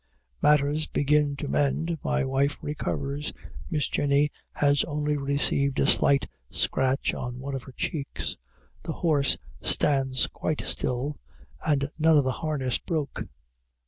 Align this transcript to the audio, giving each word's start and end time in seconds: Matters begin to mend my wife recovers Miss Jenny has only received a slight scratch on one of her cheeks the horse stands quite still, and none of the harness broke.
Matters 0.41 0.87
begin 0.87 1.35
to 1.35 1.47
mend 1.47 1.99
my 2.03 2.23
wife 2.25 2.57
recovers 2.59 3.31
Miss 3.69 3.87
Jenny 3.87 4.31
has 4.53 4.83
only 4.85 5.15
received 5.15 5.77
a 5.79 5.85
slight 5.85 6.27
scratch 6.49 7.13
on 7.13 7.37
one 7.37 7.53
of 7.53 7.61
her 7.65 7.71
cheeks 7.73 8.35
the 8.81 8.93
horse 8.93 9.37
stands 9.61 10.25
quite 10.25 10.61
still, 10.61 11.19
and 11.63 11.91
none 11.99 12.17
of 12.17 12.23
the 12.23 12.31
harness 12.41 12.79
broke. 12.79 13.27